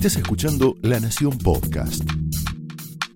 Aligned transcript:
Estás 0.00 0.16
escuchando 0.16 0.76
La 0.80 0.98
Nación 0.98 1.36
Podcast. 1.36 2.02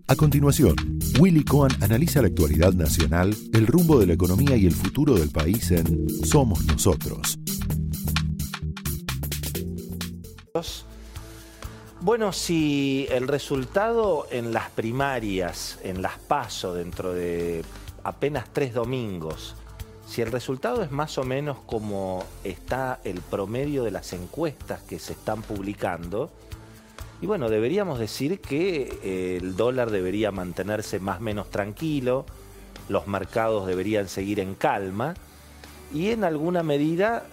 A 0.07 0.17
continuación, 0.17 0.77
Willy 1.19 1.43
Cohen 1.43 1.73
analiza 1.83 2.21
la 2.21 2.29
actualidad 2.29 2.75
nacional, 2.75 3.35
el 3.55 3.67
rumbo 3.67 3.99
de 3.99 4.07
la 4.07 4.13
economía 4.13 4.55
y 4.55 4.67
el 4.67 4.75
futuro 4.75 5.15
del 5.15 5.31
país 5.31 5.71
en 5.71 6.07
Somos 6.27 6.63
Nosotros. 6.67 7.39
Bueno, 12.03 12.35
si 12.35 13.07
el 13.11 13.29
resultado 13.29 14.27
en 14.31 14.53
las 14.53 14.69
primarias, 14.69 15.79
en 15.85 16.03
las 16.03 16.19
PASO, 16.19 16.75
dentro 16.75 17.15
de 17.15 17.65
apenas 18.03 18.45
tres 18.53 18.75
domingos, 18.75 19.55
si 20.07 20.21
el 20.21 20.31
resultado 20.31 20.83
es 20.83 20.91
más 20.91 21.17
o 21.17 21.25
menos 21.25 21.57
como 21.65 22.25
está 22.45 23.01
el 23.05 23.23
promedio 23.23 23.85
de 23.85 23.91
las 23.91 24.13
encuestas 24.13 24.83
que 24.83 24.99
se 24.99 25.15
están 25.15 25.41
publicando, 25.41 26.31
y 27.25 27.27
bueno, 27.27 27.49
deberíamos 27.49 27.99
decir 27.99 28.39
que 28.39 28.99
eh, 29.03 29.39
el 29.41 29.57
dólar 29.57 29.91
debería 29.91 30.31
mantenerse 30.31 31.01
más 31.01 31.21
o 31.21 31.23
menos 31.23 31.49
tranquilo, 31.49 32.27
los 32.91 33.07
mercados 33.07 33.67
deberían 33.67 34.09
seguir 34.09 34.41
en 34.41 34.55
calma, 34.55 35.15
y 35.91 36.11
en 36.11 36.23
alguna 36.23 36.63
medida 36.63 37.25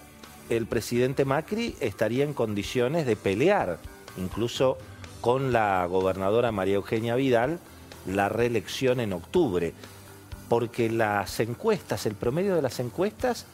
el 0.48 0.64
presidente 0.64 1.26
Macri 1.26 1.76
estaría 1.80 2.24
en 2.24 2.32
condiciones 2.32 3.04
de 3.04 3.16
pelear 3.16 3.80
incluso 4.16 4.78
con 5.20 5.52
la 5.52 5.84
gobernadora 5.84 6.52
María 6.52 6.76
Eugenia 6.76 7.14
Vidal, 7.14 7.60
la 8.06 8.30
reelección 8.30 8.98
en 8.98 9.12
octubre, 9.12 9.74
porque 10.48 10.88
las 10.88 11.38
encuestas, 11.38 12.06
el 12.06 12.14
promedio 12.14 12.56
de 12.56 12.62
las 12.62 12.80
encuestas 12.80 13.44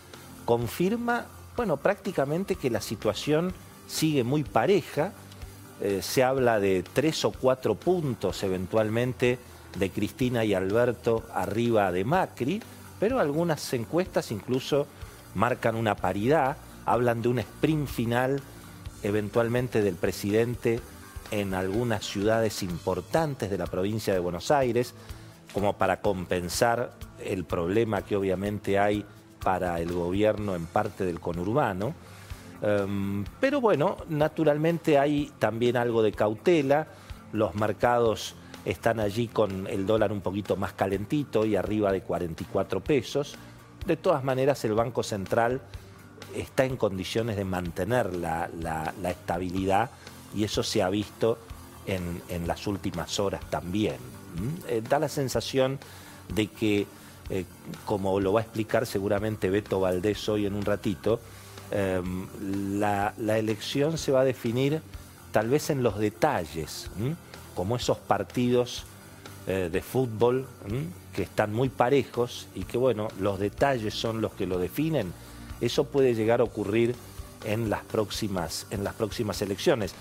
confirma, 0.45 1.27
bueno, 1.57 1.79
prácticamente 1.79 2.55
que 2.55 2.71
la 2.71 2.81
situación 2.81 3.53
sigue 3.89 4.23
muy 4.23 4.45
pareja, 4.45 5.15
eh, 5.81 6.01
se 6.03 6.25
habla 6.25 6.61
de 6.61 6.83
tres 6.93 7.25
o 7.25 7.33
cuatro 7.33 7.75
puntos 7.75 8.43
eventualmente 8.43 9.39
de 9.79 9.91
Cristina 9.91 10.45
y 10.45 10.55
Alberto 10.55 11.25
arriba 11.33 11.93
de 11.93 12.05
Macri, 12.05 12.63
pero 12.99 13.21
algunas 13.21 13.73
encuestas 13.75 14.33
incluso 14.33 14.87
marcan 15.35 15.77
una 15.77 15.95
paridad, 15.95 16.57
hablan 16.85 17.23
de 17.23 17.29
un 17.29 17.39
sprint 17.39 17.89
final 17.89 18.41
eventualmente 19.03 19.83
del 19.83 19.95
presidente 19.95 20.81
en 21.31 21.55
algunas 21.55 22.05
ciudades 22.05 22.63
importantes 22.63 23.51
de 23.51 23.59
la 23.59 23.67
provincia 23.67 24.13
de 24.13 24.19
Buenos 24.19 24.51
Aires, 24.51 24.95
como 25.53 25.75
para 25.75 26.01
compensar 26.01 26.93
el 27.25 27.45
problema 27.45 28.03
que 28.03 28.17
obviamente 28.17 28.79
hay 28.79 29.05
para 29.43 29.81
el 29.81 29.93
gobierno 29.93 30.55
en 30.55 30.67
parte 30.67 31.05
del 31.05 31.21
conurbano. 31.21 31.95
Em, 32.61 33.25
pero 33.41 33.61
bueno, 33.61 33.97
naturalmente 34.09 34.99
hay 34.99 35.33
también 35.39 35.77
algo 35.77 36.03
de 36.03 36.13
cautela, 36.13 36.89
los 37.33 37.55
mercados 37.55 38.35
están 38.65 39.01
allí 39.01 39.29
con 39.29 39.67
el 39.67 39.87
dólar 39.87 40.13
un 40.13 40.21
poquito 40.21 40.57
más 40.57 40.73
calentito 40.73 41.45
y 41.45 41.57
arriba 41.57 41.93
de 41.93 42.03
44 42.03 42.81
pesos. 42.81 43.37
De 43.87 43.97
todas 43.97 44.25
maneras, 44.25 44.65
el 44.65 44.75
Banco 44.75 45.03
Central 45.03 45.61
está 46.35 46.65
en 46.65 46.77
condiciones 46.77 47.37
de 47.37 47.45
mantener 47.45 48.15
la, 48.15 48.51
estabilidad 49.05 49.91
y 50.35 50.45
eso 50.45 50.63
se 50.63 50.83
ha 50.83 50.91
visto 50.91 51.39
en, 51.87 52.47
las 52.47 52.67
últimas 52.67 53.19
horas 53.19 53.41
también. 53.49 53.97
Eh, 54.69 54.83
da 54.87 54.99
la 54.99 55.09
sensación 55.09 55.79
de 56.35 56.49
que, 56.49 56.87
eh, 57.31 57.45
como 57.87 58.21
lo 58.21 58.35
va 58.35 58.41
a 58.41 58.43
explicar 58.43 58.85
seguramente 58.85 59.49
Beto 59.49 59.81
Valdés 59.81 60.29
hoy 60.29 60.45
en 60.45 60.55
un 60.55 60.63
ratito, 60.63 61.21
em, 61.71 62.27
la, 62.79 63.15
elección 63.19 63.99
se 63.99 64.13
va 64.13 64.21
a 64.21 64.25
definir 64.25 64.81
tal 65.33 65.49
vez 65.49 65.71
en 65.71 65.83
los 65.83 65.99
detalles, 65.99 66.91
como 67.55 67.77
esos 67.77 67.99
partidos 67.99 68.85
eh, 69.47 69.69
de 69.71 69.83
fútbol 69.83 70.47
que 71.15 71.23
están 71.23 71.53
muy 71.53 71.69
parejos 71.69 72.49
y 72.55 72.65
que 72.65 72.79
bueno, 72.79 73.09
los 73.21 73.39
detalles 73.39 73.95
son 73.95 74.21
los 74.21 74.33
que 74.33 74.47
lo 74.47 74.59
definen 74.59 75.13
eso 75.61 75.85
puede 75.85 76.15
llegar 76.15 76.41
a 76.41 76.45
ocurrir 76.45 76.95
en 77.45 77.71
las 77.71 77.83
próximas, 77.85 78.67
en 78.71 78.85
las 78.85 78.95
próximas 78.95 79.41
elecciones. 79.43 79.95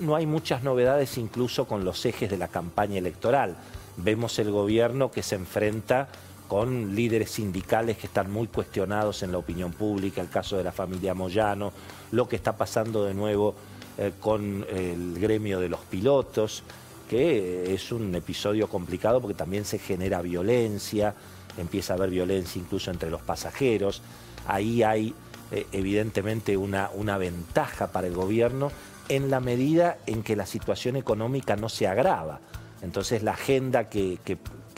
No, 0.00 0.14
hay 0.14 0.26
muchas 0.26 0.62
novedades 0.62 1.18
incluso 1.18 1.66
con 1.66 1.84
los 1.84 2.04
ejes 2.04 2.30
de 2.30 2.38
la 2.38 2.48
campaña 2.48 2.98
electoral. 2.98 3.56
Vemos 3.96 4.38
el 4.38 4.50
gobierno 4.50 5.10
que 5.10 5.22
se 5.22 5.34
enfrenta 5.34 6.08
con 6.52 6.94
líderes 6.94 7.30
sindicales 7.30 7.96
que 7.96 8.08
están 8.08 8.30
muy 8.30 8.46
cuestionados 8.46 9.22
en 9.22 9.32
la 9.32 9.38
opinión 9.38 9.72
pública, 9.72 10.20
el 10.20 10.28
caso 10.28 10.58
de 10.58 10.62
la 10.62 10.70
familia 10.70 11.14
Moyano, 11.14 11.72
lo 12.10 12.28
que 12.28 12.36
está 12.36 12.54
pasando 12.58 13.04
de 13.04 13.14
nuevo 13.14 13.54
eh, 13.96 14.12
con 14.20 14.66
el 14.68 15.18
gremio 15.18 15.60
de 15.60 15.70
los 15.70 15.80
pilotos, 15.80 16.62
que 17.08 17.72
es 17.72 17.90
un 17.90 18.14
episodio 18.14 18.68
complicado 18.68 19.18
porque 19.18 19.32
también 19.32 19.64
se 19.64 19.78
genera 19.78 20.20
violencia, 20.20 21.14
empieza 21.56 21.94
a 21.94 21.96
haber 21.96 22.10
violencia 22.10 22.60
incluso 22.60 22.90
entre 22.90 23.08
los 23.08 23.22
pasajeros. 23.22 24.02
Ahí 24.46 24.82
hay 24.82 25.14
eh, 25.52 25.66
evidentemente 25.72 26.58
una, 26.58 26.90
una 26.92 27.16
ventaja 27.16 27.92
para 27.92 28.08
el 28.08 28.12
gobierno 28.14 28.70
en 29.08 29.30
la 29.30 29.40
medida 29.40 29.96
en 30.04 30.22
que 30.22 30.36
la 30.36 30.44
situación 30.44 30.96
económica 30.96 31.56
no 31.56 31.70
se 31.70 31.86
agrava. 31.86 32.40
Entonces 32.82 33.22
la 33.22 33.30
agenda 33.30 33.88
que, 33.88 34.18
que, 34.22 34.36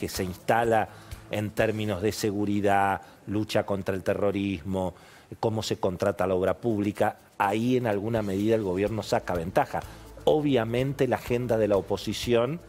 se 0.09 0.23
instala 0.23 0.89
en 1.35 1.51
términos 1.51 2.01
de 2.01 2.13
seguridad, 2.13 3.01
lucha 3.27 3.67
contra 3.67 3.93
el 3.97 4.05
terrorismo, 4.05 4.95
cómo 5.41 5.65
se 5.65 5.79
contrata 5.79 6.29
la 6.29 6.37
obra 6.37 6.55
pública, 6.55 7.17
ahí 7.39 7.77
en 7.77 7.89
alguna 7.89 8.23
medida 8.23 8.55
el 8.55 8.63
gobierno 8.63 9.03
saca 9.03 9.35
ventaja. 9.35 9.81
Obviamente 10.27 11.09
la 11.09 11.17
agenda 11.17 11.59
de 11.59 11.67
la 11.67 11.77
oposición, 11.77 12.61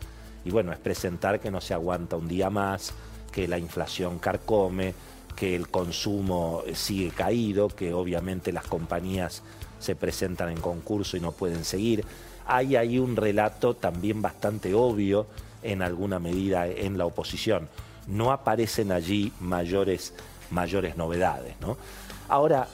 y 0.43 0.49
bueno, 0.49 0.73
es 0.73 0.79
presentar 0.79 1.39
que 1.39 1.51
no 1.51 1.61
se 1.61 1.75
aguanta 1.75 2.15
un 2.15 2.27
día 2.27 2.49
más, 2.49 2.95
que 3.31 3.47
la 3.47 3.59
inflación 3.59 4.17
carcome, 4.17 4.95
que 5.35 5.55
el 5.55 5.67
consumo 5.67 6.63
sigue 6.73 7.11
caído, 7.11 7.67
que 7.67 7.93
obviamente 7.93 8.51
las 8.51 8.65
compañías 8.65 9.43
se 9.77 9.95
presentan 9.95 10.49
en 10.49 10.59
concurso 10.59 11.17
y 11.17 11.19
no 11.19 11.33
pueden 11.33 11.65
seguir. 11.65 12.03
Hay 12.47 12.75
ahí 12.75 12.97
un 12.97 13.15
relato 13.15 13.75
también 13.75 14.23
bastante 14.23 14.73
obvio 14.73 15.27
en 15.61 15.83
alguna 15.83 16.17
medida 16.17 16.65
en 16.65 16.97
la 16.97 17.05
oposición. 17.05 17.69
No 18.07 18.31
aparecen 18.31 18.91
allí 18.91 19.33
mayores, 19.39 20.13
mayores 20.51 20.97
novedades. 20.97 21.55
¿no? 21.61 21.77
Ahora, 22.29 22.67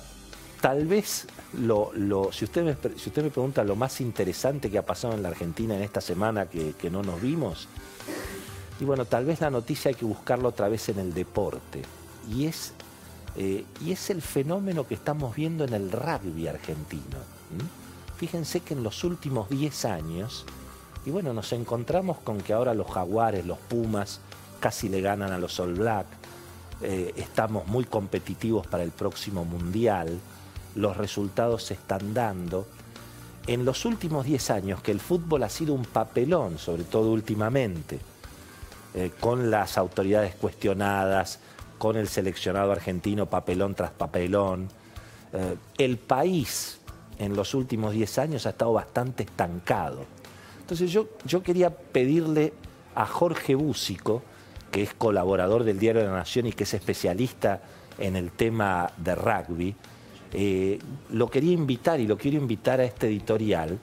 tal 0.60 0.86
vez 0.86 1.28
lo, 1.54 1.92
si, 2.32 2.46
usted 2.46 2.64
me, 2.64 2.76
si 2.98 3.12
me 3.22 3.30
pregunta 3.30 3.64
lo 3.64 3.76
más 3.76 4.02
interesante 4.02 4.70
que 4.70 4.78
ha 4.78 4.86
pasado 4.86 5.14
en 5.14 5.24
la 5.24 5.30
Argentina 5.30 5.76
en 5.76 5.82
esta 5.82 6.02
semana 6.02 6.46
que, 6.46 6.74
que 6.74 6.90
no 6.90 7.04
nos 7.04 7.22
vimos, 7.22 7.68
y 8.82 8.86
bueno, 8.86 9.06
tal 9.06 9.26
vez 9.26 9.42
la 9.42 9.52
noticia 9.52 9.90
hay 9.90 9.96
que 9.96 10.06
buscarla 10.06 10.48
otra 10.50 10.68
vez 10.68 10.90
en 10.90 10.98
el 10.98 11.14
deporte. 11.14 11.84
Y 12.28 12.48
es, 12.48 12.74
eh, 13.36 13.64
y 13.80 13.92
es 13.92 14.10
el 14.10 14.24
fenómeno 14.24 14.88
que 14.88 14.96
estamos 14.96 15.36
viendo 15.36 15.64
en 15.64 15.74
el 15.76 15.92
rugby 15.92 16.48
argentino. 16.48 17.18
Fíjense 18.18 18.62
que 18.62 18.74
en 18.74 18.82
los 18.82 19.04
últimos 19.04 19.50
10 19.50 19.86
años, 19.86 20.46
y 21.06 21.12
bueno, 21.12 21.32
nos 21.32 21.54
encontramos 21.54 22.18
con 22.20 22.42
que 22.42 22.54
ahora 22.54 22.74
los 22.74 22.90
jaguares, 22.90 23.46
los 23.46 23.60
pumas, 23.60 24.20
casi 24.62 24.88
le 24.88 25.02
ganan 25.02 25.34
a 25.34 25.38
los 25.38 25.60
All 25.60 25.74
Black. 25.74 26.06
Eh, 26.82 27.14
estamos 27.18 27.68
muy 27.68 27.84
competitivos 27.84 28.66
para 28.68 28.84
el 28.84 28.92
próximo 28.92 29.44
mundial. 29.44 30.18
Los 30.76 30.96
resultados 30.96 31.64
se 31.64 31.74
están 31.74 32.14
dando. 32.14 32.68
En 33.48 33.66
los 33.66 33.86
últimos 33.86 34.26
10 34.26 34.52
años 34.52 34.82
que 34.82 34.92
el 34.92 35.00
fútbol 35.00 35.44
ha 35.44 35.50
sido 35.50 35.74
un 35.74 35.84
papelón, 35.84 36.60
sobre 36.60 36.84
todo 36.84 37.12
últimamente, 37.12 38.00
eh, 38.94 39.12
con 39.20 39.50
las 39.50 39.78
autoridades 39.78 40.36
cuestionadas, 40.36 41.40
con 41.78 41.98
el 41.98 42.08
seleccionado 42.08 42.72
argentino 42.72 43.26
papelón 43.26 43.74
tras 43.74 43.92
papelón. 43.92 44.70
Eh, 45.34 45.56
el 45.80 45.98
país 45.98 46.80
en 47.18 47.36
los 47.36 47.56
últimos 47.56 47.94
10 47.94 48.18
años 48.20 48.46
ha 48.46 48.52
estado 48.52 48.74
bastante 48.74 49.24
estancado. 49.24 50.06
Entonces 50.60 50.92
yo, 50.92 51.08
yo 51.26 51.42
quería 51.42 51.72
pedirle 51.72 52.54
a 52.94 53.06
Jorge 53.06 53.56
Búsico, 53.56 54.22
que 54.72 54.84
es 54.84 54.94
colaborador 54.94 55.64
del 55.64 55.78
Diario 55.78 56.02
de 56.02 56.08
la 56.08 56.16
Nación 56.16 56.48
y 56.48 56.54
que 56.54 56.64
es 56.64 56.74
especialista 56.74 57.62
en 58.00 58.16
el 58.16 58.32
tema 58.32 58.92
de 58.98 59.16
rugby, 59.16 59.76
eh, 60.34 60.80
lo 61.12 61.30
quería 61.30 61.52
invitar 61.52 62.00
y 62.00 62.08
lo 62.08 62.18
quiero 62.18 62.38
invitar 62.38 62.80
a 62.80 62.86
este 62.86 63.08
editorial 63.08 63.78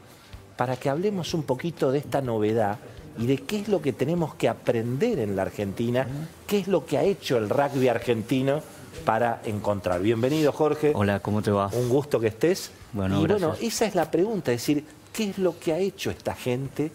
para 0.56 0.76
que 0.76 0.88
hablemos 0.88 1.34
un 1.34 1.42
poquito 1.42 1.92
de 1.92 1.98
esta 1.98 2.20
novedad 2.20 2.78
y 3.18 3.26
de 3.26 3.38
qué 3.38 3.60
es 3.60 3.68
lo 3.68 3.82
que 3.82 3.92
tenemos 3.92 4.34
que 4.34 4.48
aprender 4.48 5.18
en 5.18 5.36
la 5.36 5.42
Argentina, 5.42 6.06
qué 6.46 6.58
es 6.58 6.68
lo 6.68 6.86
que 6.86 6.98
ha 6.98 7.02
hecho 7.02 7.36
el 7.36 7.48
rugby 7.48 7.88
argentino 7.88 8.62
para 9.04 9.40
encontrar. 9.44 10.00
Bienvenido, 10.00 10.52
Jorge. 10.52 10.92
Hola, 10.94 11.20
¿cómo 11.20 11.42
te 11.42 11.50
va? 11.50 11.68
Un 11.72 11.88
gusto 11.88 12.18
que 12.18 12.28
estés. 12.28 12.70
Bueno, 12.92 13.22
y 13.22 13.26
bueno, 13.26 13.54
esa 13.60 13.86
es 13.86 13.94
la 13.94 14.10
pregunta, 14.10 14.52
es 14.52 14.62
decir, 14.62 14.84
¿qué 15.12 15.30
es 15.30 15.38
lo 15.38 15.58
que 15.58 15.72
ha 15.72 15.78
hecho 15.78 16.10
esta 16.10 16.34
gente 16.34 16.90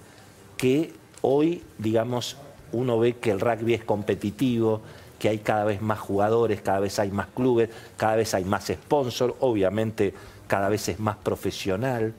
que 0.58 0.94
hoy, 1.22 1.62
digamos, 1.78 2.38
uno 2.74 3.00
ve 3.00 3.14
que 3.14 3.32
el 3.32 3.40
rugby 3.40 3.74
es 3.74 3.84
competitivo, 3.84 4.82
que 5.20 5.30
hay 5.30 5.38
cada 5.40 5.64
vez 5.64 5.82
más 5.82 6.00
jugadores, 6.00 6.62
cada 6.62 6.82
vez 6.82 7.00
hay 7.00 7.12
más 7.12 7.28
clubes, 7.34 7.70
cada 7.96 8.18
vez 8.18 8.34
hay 8.34 8.44
más 8.44 8.66
sponsors, 8.68 9.34
obviamente 9.40 10.14
cada 10.48 10.70
vez 10.70 10.90
es 10.90 11.00
más 11.00 11.16
profesional. 11.16 12.14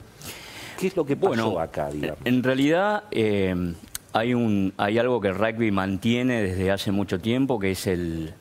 ¿Qué 0.79 0.87
es 0.87 0.95
lo 0.95 1.05
que 1.05 1.15
pasó 1.15 1.27
Bueno, 1.29 1.59
acá, 1.59 1.89
digamos? 1.89 2.19
En 2.25 2.43
realidad 2.43 3.03
eh, 3.11 3.73
hay, 4.11 4.33
un, 4.33 4.73
hay 4.77 4.97
algo 4.97 5.21
que 5.21 5.27
el 5.27 5.35
rugby 5.35 5.71
mantiene 5.71 6.41
desde 6.41 6.71
hace 6.71 6.91
mucho 6.91 7.19
tiempo, 7.19 7.59
que 7.59 7.71
es 7.71 7.87
el, 7.87 8.33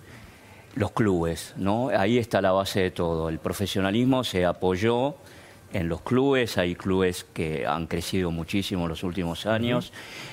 los 0.75 0.93
clubes. 0.93 1.55
¿no? 1.56 1.88
Ahí 1.88 2.19
está 2.19 2.40
la 2.40 2.52
base 2.52 2.81
de 2.81 2.90
todo. 2.90 3.28
El 3.28 3.38
profesionalismo 3.38 4.25
se 4.25 4.44
apoyó 4.44 5.17
en 5.75 5.88
los 5.88 6.00
clubes, 6.00 6.56
hay 6.56 6.75
clubes 6.76 7.26
que 7.35 7.67
han 7.67 7.87
crecido 7.87 8.31
muchísimo 8.31 8.85
en 8.85 8.88
los 8.88 9.03
últimos 9.03 9.44
años, 9.44 9.93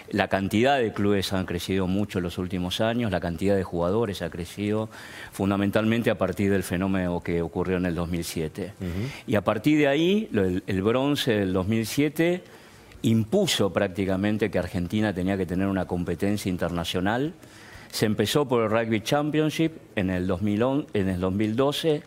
la 0.09 0.27
cantidad 0.27 0.77
de 0.77 0.93
clubes 0.93 1.33
han 1.33 1.45
crecido 1.45 1.87
mucho 1.87 2.19
en 2.19 2.23
los 2.23 2.37
últimos 2.37 2.79
años, 2.79 3.11
la 3.11 3.19
cantidad 3.19 3.55
de 3.55 3.63
jugadores 3.63 4.21
ha 4.21 4.29
crecido 4.29 4.89
fundamentalmente 5.31 6.11
a 6.11 6.17
partir 6.17 6.51
del 6.51 6.63
fenómeno 6.63 7.21
que 7.21 7.41
ocurrió 7.41 7.77
en 7.77 7.87
el 7.87 7.95
2007. 7.95 8.73
Y 9.25 9.35
a 9.35 9.43
partir 9.43 9.79
de 9.79 9.87
ahí, 9.87 10.29
el, 10.31 10.63
el 10.67 10.81
bronce 10.83 11.31
del 11.33 11.53
2007 11.53 12.43
impuso 13.01 13.73
prácticamente 13.73 14.51
que 14.51 14.59
Argentina 14.59 15.13
tenía 15.13 15.37
que 15.37 15.45
tener 15.45 15.67
una 15.67 15.85
competencia 15.85 16.49
internacional. 16.49 17.33
Se 17.91 18.05
empezó 18.05 18.47
por 18.47 18.63
el 18.63 18.69
Rugby 18.69 19.01
Championship 19.01 19.71
en 19.95 20.09
el, 20.09 20.27
2011, 20.27 20.87
en 20.93 21.09
el 21.09 21.19
2012, 21.19 22.03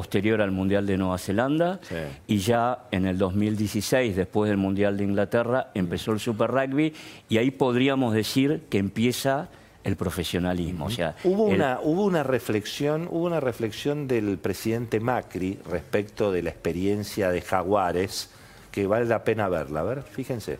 posterior 0.00 0.42
al 0.42 0.50
Mundial 0.50 0.84
de 0.86 0.98
Nueva 0.98 1.16
Zelanda, 1.16 1.80
Sí. 1.88 1.94
y 2.26 2.36
ya 2.36 2.80
en 2.90 3.06
el 3.06 3.16
2016, 3.16 4.14
después 4.14 4.50
del 4.50 4.58
Mundial 4.58 4.98
de 4.98 5.04
Inglaterra, 5.04 5.70
empezó 5.72 6.12
el 6.12 6.20
Super 6.20 6.50
Rugby 6.50 6.92
y 7.30 7.38
ahí 7.38 7.50
podríamos 7.50 8.12
decir 8.12 8.64
que 8.68 8.76
empieza 8.76 9.48
el 9.84 9.96
profesionalismo. 9.96 10.84
O 10.84 10.90
sea, 10.90 11.14
Hubo 11.24 11.48
el- 11.48 11.54
una, 11.54 11.80
hubo 11.82 12.04
una 12.04 12.22
reflexión, 12.22 13.08
hubo 13.10 13.24
una 13.24 13.40
reflexión 13.40 14.06
del 14.06 14.36
presidente 14.36 15.00
Macri 15.00 15.58
respecto 15.70 16.30
de 16.30 16.42
la 16.42 16.50
experiencia 16.50 17.30
de 17.30 17.40
Jaguares 17.40 18.28
que 18.70 18.86
vale 18.86 19.06
la 19.06 19.24
pena 19.24 19.48
verla. 19.48 19.80
A 19.80 19.84
ver, 19.84 20.02
fíjense. 20.02 20.58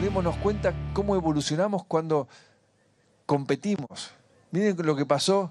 démonos 0.00 0.36
cuenta 0.36 0.72
cómo 0.92 1.16
evolucionamos 1.16 1.82
cuando 1.84 2.28
competimos. 3.26 4.12
Miren 4.52 4.76
lo 4.84 4.94
que 4.94 5.06
pasó 5.06 5.50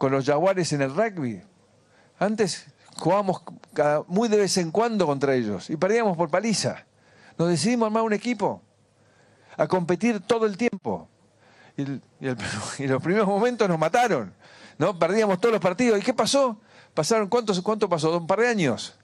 con 0.00 0.12
los 0.12 0.24
jaguares 0.24 0.72
en 0.72 0.80
el 0.80 0.94
rugby. 0.96 1.42
Antes 2.18 2.64
jugábamos 2.96 3.42
muy 4.08 4.30
de 4.30 4.38
vez 4.38 4.56
en 4.56 4.70
cuando 4.70 5.04
contra 5.04 5.34
ellos 5.34 5.68
y 5.68 5.76
perdíamos 5.76 6.16
por 6.16 6.30
paliza. 6.30 6.86
Nos 7.36 7.50
decidimos 7.50 7.84
armar 7.84 8.04
un 8.04 8.14
equipo 8.14 8.62
a 9.58 9.66
competir 9.68 10.20
todo 10.20 10.46
el 10.46 10.56
tiempo. 10.56 11.06
Y, 11.76 11.82
el- 11.82 12.00
los 12.88 13.02
primeros 13.02 13.28
momentos 13.28 13.68
nos 13.68 13.78
mataron. 13.78 14.32
¿no? 14.78 14.98
Perdíamos 14.98 15.38
todos 15.38 15.52
los 15.52 15.60
partidos. 15.60 15.98
¿Y 15.98 16.02
qué 16.02 16.14
pasó? 16.14 16.58
Pasaron, 16.94 17.28
¿cuántos, 17.28 17.60
¿Cuánto 17.60 17.86
pasó? 17.86 18.16
¿Un 18.16 18.26
par 18.26 18.40
de 18.40 18.48
años? 18.48 18.94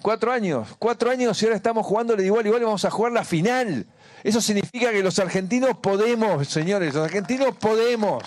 Cuatro 0.00 0.32
años, 0.32 0.66
cuatro 0.78 1.10
años 1.10 1.42
y 1.42 1.44
ahora 1.44 1.56
estamos 1.56 1.84
jugando 1.84 2.16
de 2.16 2.24
igual 2.24 2.46
igual 2.46 2.62
y 2.62 2.64
vamos 2.64 2.86
a 2.86 2.90
jugar 2.90 3.12
la 3.12 3.22
final. 3.22 3.86
Eso 4.24 4.40
significa 4.40 4.90
que 4.92 5.02
los 5.02 5.18
argentinos 5.18 5.76
podemos, 5.76 6.48
señores, 6.48 6.94
los 6.94 7.04
argentinos 7.04 7.54
podemos. 7.56 8.22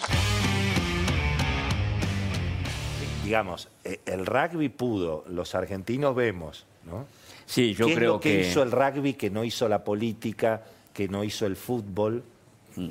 Digamos, 3.25 3.67
eh, 3.83 3.99
el 4.05 4.25
rugby 4.25 4.69
pudo, 4.69 5.25
los 5.27 5.55
argentinos 5.55 6.15
vemos, 6.15 6.65
¿no? 6.85 7.05
sí, 7.45 7.73
yo 7.73 7.87
¿Qué 7.87 7.91
es 7.93 7.97
creo 7.97 8.13
lo 8.13 8.19
que, 8.19 8.37
que 8.37 8.47
hizo 8.47 8.61
el 8.61 8.71
rugby 8.71 9.15
que 9.15 9.29
no 9.31 9.43
hizo 9.43 9.67
la 9.67 9.83
política, 9.83 10.61
que 10.93 11.07
no 11.07 11.23
hizo 11.23 11.45
el 11.45 11.55
fútbol, 11.55 12.23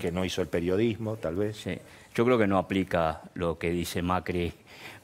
que 0.00 0.10
no 0.10 0.24
hizo 0.24 0.42
el 0.42 0.48
periodismo, 0.48 1.16
tal 1.16 1.36
vez? 1.36 1.56
Sí. 1.58 1.78
Yo 2.14 2.24
creo 2.24 2.36
que 2.36 2.46
no 2.46 2.58
aplica 2.58 3.22
lo 3.34 3.58
que 3.58 3.70
dice 3.70 4.02
Macri 4.02 4.52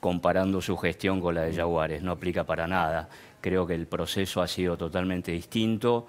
comparando 0.01 0.61
su 0.61 0.77
gestión 0.77 1.21
con 1.21 1.35
la 1.35 1.43
de 1.43 1.55
Jaguares, 1.55 2.03
no 2.03 2.13
aplica 2.13 2.45
para 2.45 2.67
nada. 2.67 3.09
Creo 3.41 3.67
que 3.67 3.75
el 3.75 3.87
proceso 3.87 4.43
ha 4.43 4.49
sido 4.49 4.77
totalmente 4.77 5.33
distinto, 5.33 6.07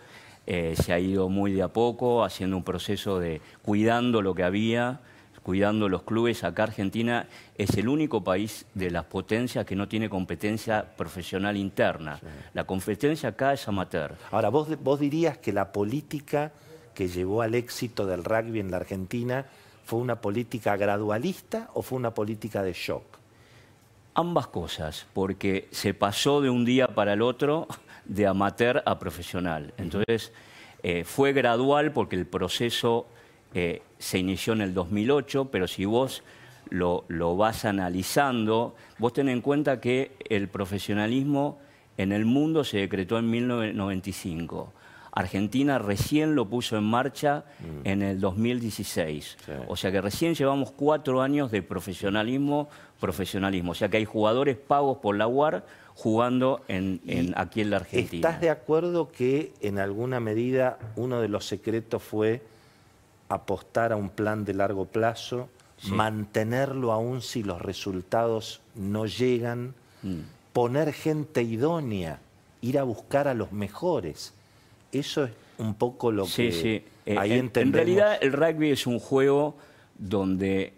eh, 0.47 0.75
se 0.75 0.93
ha 0.93 0.99
ido 0.99 1.29
muy 1.29 1.51
de 1.51 1.61
a 1.61 1.67
poco, 1.67 2.23
haciendo 2.23 2.57
un 2.57 2.63
proceso 2.63 3.19
de 3.19 3.41
cuidando 3.61 4.21
lo 4.21 4.33
que 4.33 4.43
había, 4.43 4.99
cuidando 5.43 5.89
los 5.89 6.03
clubes. 6.03 6.43
Acá 6.43 6.63
Argentina 6.63 7.27
es 7.57 7.75
el 7.77 7.87
único 7.87 8.23
país 8.23 8.65
de 8.73 8.91
las 8.91 9.05
potencias 9.05 9.65
que 9.65 9.75
no 9.75 9.87
tiene 9.87 10.09
competencia 10.09 10.85
profesional 10.95 11.57
interna. 11.57 12.19
La 12.53 12.65
competencia 12.65 13.29
acá 13.29 13.53
es 13.53 13.67
amateur. 13.67 14.15
Ahora, 14.31 14.49
¿vos, 14.49 14.67
vos 14.81 14.99
dirías 14.99 15.37
que 15.37 15.53
la 15.53 15.71
política 15.71 16.51
que 16.93 17.07
llevó 17.07 17.41
al 17.41 17.55
éxito 17.55 18.05
del 18.05 18.23
rugby 18.23 18.59
en 18.59 18.71
la 18.71 18.77
Argentina 18.77 19.45
fue 19.85 19.99
una 19.99 20.21
política 20.21 20.77
gradualista 20.77 21.69
o 21.73 21.81
fue 21.81 21.97
una 21.97 22.13
política 22.13 22.63
de 22.63 22.73
shock? 22.73 23.03
Ambas 24.13 24.47
cosas, 24.47 25.07
porque 25.13 25.69
se 25.71 25.93
pasó 25.93 26.41
de 26.41 26.49
un 26.49 26.65
día 26.65 26.89
para 26.89 27.13
el 27.13 27.21
otro 27.21 27.67
de 28.05 28.27
amateur 28.27 28.83
a 28.85 28.99
profesional. 28.99 29.73
Entonces, 29.77 30.33
eh, 30.83 31.03
fue 31.05 31.31
gradual 31.31 31.93
porque 31.93 32.15
el 32.15 32.25
proceso 32.25 33.07
eh, 33.53 33.81
se 33.99 34.17
inició 34.19 34.53
en 34.53 34.61
el 34.61 34.73
2008, 34.73 35.49
pero 35.51 35.67
si 35.67 35.85
vos 35.85 36.23
lo, 36.69 37.05
lo 37.09 37.35
vas 37.35 37.65
analizando, 37.65 38.75
vos 38.97 39.13
ten 39.13 39.29
en 39.29 39.41
cuenta 39.41 39.79
que 39.81 40.11
el 40.29 40.47
profesionalismo 40.47 41.59
en 41.97 42.11
el 42.13 42.25
mundo 42.25 42.63
se 42.63 42.77
decretó 42.77 43.17
en 43.19 43.29
1995. 43.29 44.73
Argentina 45.13 45.77
recién 45.77 46.35
lo 46.35 46.47
puso 46.47 46.77
en 46.77 46.85
marcha 46.85 47.43
en 47.83 48.01
el 48.01 48.21
2016. 48.21 49.37
Sí. 49.45 49.51
O 49.67 49.75
sea 49.75 49.91
que 49.91 49.99
recién 49.99 50.35
llevamos 50.35 50.71
cuatro 50.71 51.21
años 51.21 51.51
de 51.51 51.61
profesionalismo, 51.61 52.69
profesionalismo. 52.99 53.73
O 53.73 53.75
sea 53.75 53.89
que 53.89 53.97
hay 53.97 54.05
jugadores 54.05 54.55
pagos 54.55 54.99
por 54.99 55.17
la 55.17 55.27
UAR 55.27 55.65
jugando 55.95 56.61
en, 56.69 57.01
en- 57.07 57.33
aquí 57.35 57.59
en 57.59 57.71
la 57.71 57.77
Argentina. 57.77 58.29
¿Estás 58.29 58.39
de 58.41 58.49
acuerdo 58.51 59.11
que 59.11 59.51
en 59.59 59.79
alguna 59.79 60.21
medida 60.21 60.79
uno 60.95 61.19
de 61.19 61.27
los 61.27 61.45
secretos 61.45 62.01
fue 62.01 62.41
apostar 63.33 63.91
a 63.91 63.95
un 63.95 64.09
plan 64.09 64.43
de 64.45 64.53
largo 64.53 64.85
plazo, 64.85 65.49
mantenerlo 65.89 66.91
aún 66.91 67.21
si 67.21 67.43
los 67.43 67.61
resultados 67.61 68.61
no 68.75 69.05
llegan, 69.05 69.73
Mm. 70.03 70.21
poner 70.53 70.93
gente 70.93 71.43
idónea, 71.43 72.19
ir 72.61 72.79
a 72.79 72.83
buscar 72.83 73.27
a 73.27 73.33
los 73.35 73.51
mejores? 73.51 74.33
Eso 74.91 75.25
es 75.25 75.31
un 75.59 75.75
poco 75.75 76.11
lo 76.11 76.25
Sí, 76.25 76.45
que 76.47 76.51
sí. 76.51 76.83
Eh, 77.05 77.17
ahí 77.19 77.31
en, 77.33 77.37
en 77.37 77.45
entendemos. 77.45 77.75
realidad 77.75 78.17
el 78.21 78.33
rugby 78.33 78.71
es 78.71 78.87
un 78.87 78.99
juego 78.99 79.55
donde, 79.99 80.73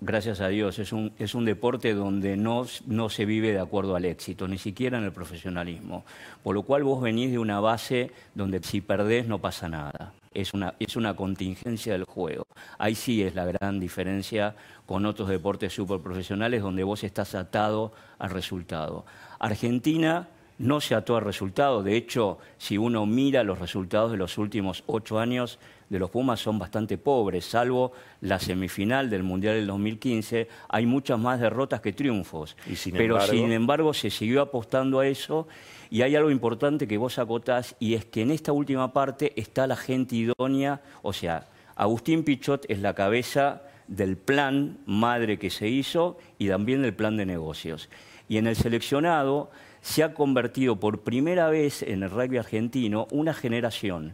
gracias 0.00 0.40
a 0.40 0.48
Dios, 0.48 0.78
es 0.78 0.92
un, 0.92 1.12
es 1.18 1.34
un 1.34 1.44
deporte 1.44 1.94
donde 1.94 2.36
no, 2.36 2.66
no 2.86 3.08
se 3.08 3.24
vive 3.24 3.52
de 3.52 3.60
acuerdo 3.60 3.96
al 3.96 4.04
éxito, 4.04 4.46
ni 4.48 4.58
siquiera 4.58 4.98
en 4.98 5.04
el 5.04 5.12
profesionalismo. 5.12 6.04
Por 6.42 6.54
lo 6.54 6.62
cual 6.62 6.84
vos 6.84 7.02
venís 7.02 7.30
de 7.30 7.38
una 7.38 7.60
base 7.60 8.10
donde 8.34 8.62
si 8.62 8.80
perdés 8.80 9.26
no 9.26 9.40
pasa 9.40 9.68
nada. 9.68 10.12
Es 10.34 10.54
una, 10.54 10.74
es 10.78 10.94
una 10.96 11.16
contingencia 11.16 11.94
del 11.94 12.04
juego. 12.04 12.44
Ahí 12.78 12.94
sí 12.94 13.22
es 13.22 13.34
la 13.34 13.44
gran 13.46 13.80
diferencia 13.80 14.54
con 14.86 15.04
otros 15.06 15.28
deportes 15.28 15.72
superprofesionales 15.72 16.62
donde 16.62 16.84
vos 16.84 17.02
estás 17.02 17.34
atado 17.34 17.92
al 18.18 18.30
resultado. 18.30 19.04
Argentina 19.38 20.28
no 20.58 20.80
se 20.80 20.94
ató 20.94 21.16
al 21.16 21.24
resultado. 21.24 21.82
De 21.82 21.96
hecho, 21.96 22.38
si 22.58 22.76
uno 22.78 23.06
mira 23.06 23.42
los 23.44 23.58
resultados 23.58 24.10
de 24.10 24.16
los 24.16 24.38
últimos 24.38 24.82
ocho 24.86 25.18
años 25.18 25.58
de 25.88 25.98
los 25.98 26.10
Pumas 26.10 26.40
son 26.40 26.58
bastante 26.58 26.98
pobres, 26.98 27.46
salvo 27.46 27.92
la 28.20 28.38
semifinal 28.38 29.08
del 29.08 29.22
Mundial 29.22 29.54
del 29.54 29.66
2015, 29.68 30.48
hay 30.68 30.84
muchas 30.84 31.18
más 31.18 31.40
derrotas 31.40 31.80
que 31.80 31.92
triunfos. 31.92 32.56
Y 32.66 32.76
sin 32.76 32.92
Pero 32.94 33.14
embargo- 33.14 33.32
sin 33.32 33.52
embargo 33.52 33.94
se 33.94 34.10
siguió 34.10 34.42
apostando 34.42 35.00
a 35.00 35.06
eso 35.06 35.48
y 35.90 36.02
hay 36.02 36.14
algo 36.16 36.30
importante 36.30 36.86
que 36.86 36.98
vos 36.98 37.18
acotás 37.18 37.74
y 37.78 37.94
es 37.94 38.04
que 38.04 38.20
en 38.22 38.32
esta 38.32 38.52
última 38.52 38.92
parte 38.92 39.32
está 39.36 39.66
la 39.66 39.76
gente 39.76 40.16
idónea, 40.16 40.82
o 41.02 41.12
sea, 41.14 41.46
Agustín 41.76 42.24
Pichot 42.24 42.66
es 42.68 42.80
la 42.80 42.92
cabeza 42.94 43.62
del 43.86 44.18
plan 44.18 44.78
madre 44.84 45.38
que 45.38 45.48
se 45.48 45.68
hizo 45.68 46.18
y 46.36 46.48
también 46.48 46.82
del 46.82 46.92
plan 46.92 47.16
de 47.16 47.24
negocios. 47.24 47.88
Y 48.28 48.36
en 48.36 48.46
el 48.46 48.56
seleccionado 48.56 49.50
se 49.88 50.04
ha 50.04 50.12
convertido 50.12 50.76
por 50.76 51.00
primera 51.00 51.48
vez 51.48 51.82
en 51.82 52.02
el 52.02 52.10
rugby 52.10 52.36
argentino 52.36 53.08
una 53.10 53.32
generación 53.32 54.12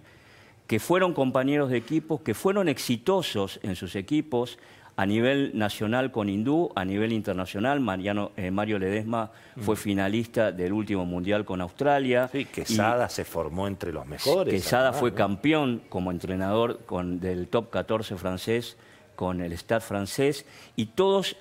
que 0.69 0.78
fueron 0.78 1.14
compañeros 1.14 1.69
de 1.69 1.76
equipos, 1.78 2.21
que 2.21 2.33
fueron 2.33 2.69
exitosos 2.69 3.59
en 3.64 3.75
sus 3.75 3.97
equipos 3.97 4.57
a 4.97 5.04
nivel 5.04 5.50
nacional 5.54 6.12
con 6.12 6.28
Hindú, 6.28 6.71
a 6.76 6.85
nivel 6.85 7.12
internacional. 7.12 7.81
Mariano, 7.81 8.31
eh, 8.37 8.52
Mario 8.52 8.78
Ledesma 8.78 9.33
fue 9.61 9.75
finalista 9.75 10.52
del 10.52 10.73
último 10.73 11.04
mundial 11.04 11.45
con 11.45 11.61
Australia. 11.61 12.28
Sí, 12.31 12.38
Y- 12.38 12.45
Quesada 12.45 13.09
se 13.09 13.25
formó 13.25 13.66
entre 13.66 13.93
los 13.93 14.07
mejores. 14.07 14.54
Quesada 14.54 14.90
además, 14.90 15.00
fue 15.00 15.11
¿no? 15.11 15.16
campeón 15.16 15.83
como 15.88 16.12
entrenador 16.12 16.83
con, 16.87 17.19
del 17.19 17.49
top 17.49 17.71
14 17.71 18.16
francés 18.16 18.76
con 19.16 19.40
el 19.40 19.52
Stade 19.54 19.81
francés 19.81 20.47
y 20.76 20.87
todos, 20.87 21.37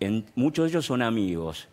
en, 0.00 0.26
muchos 0.34 0.64
de 0.64 0.70
ellos 0.70 0.86
son 0.86 1.00
amigos. 1.02 1.68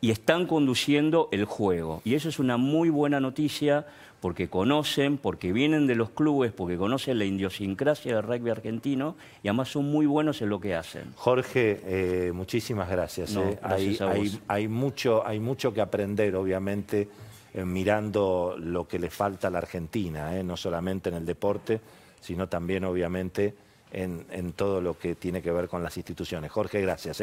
Y 0.00 0.10
están 0.10 0.46
conduciendo 0.46 1.28
el 1.32 1.44
juego. 1.44 2.02
Y 2.04 2.14
eso 2.14 2.28
es 2.28 2.38
una 2.38 2.56
muy 2.56 2.88
buena 2.90 3.20
noticia 3.20 3.86
porque 4.20 4.48
conocen, 4.48 5.16
porque 5.16 5.52
vienen 5.52 5.86
de 5.86 5.94
los 5.94 6.10
clubes, 6.10 6.52
porque 6.52 6.76
conocen 6.76 7.18
la 7.18 7.24
idiosincrasia 7.24 8.16
del 8.16 8.24
rugby 8.24 8.50
argentino 8.50 9.16
y 9.42 9.48
además 9.48 9.68
son 9.68 9.84
muy 9.90 10.06
buenos 10.06 10.42
en 10.42 10.48
lo 10.48 10.60
que 10.60 10.74
hacen. 10.74 11.04
Jorge, 11.14 11.80
eh, 11.84 12.32
muchísimas 12.32 12.88
gracias. 12.88 13.34
eh. 13.36 13.58
gracias 13.62 14.00
hay, 14.00 14.40
hay, 14.48 14.68
mucho, 14.68 15.26
hay 15.26 15.38
mucho 15.38 15.72
que 15.72 15.80
aprender, 15.80 16.34
obviamente, 16.34 17.08
eh, 17.54 17.64
mirando 17.64 18.56
lo 18.58 18.88
que 18.88 18.98
le 18.98 19.10
falta 19.10 19.48
a 19.48 19.50
la 19.50 19.58
Argentina, 19.58 20.30
no 20.42 20.56
solamente 20.56 21.10
en 21.10 21.16
el 21.16 21.26
deporte, 21.26 21.80
sino 22.20 22.48
también, 22.48 22.84
obviamente, 22.84 23.54
en, 23.92 24.26
en 24.32 24.52
todo 24.52 24.80
lo 24.80 24.98
que 24.98 25.14
tiene 25.14 25.40
que 25.40 25.52
ver 25.52 25.68
con 25.68 25.82
las 25.82 25.96
instituciones. 25.96 26.50
Jorge, 26.50 26.80
gracias. 26.80 27.22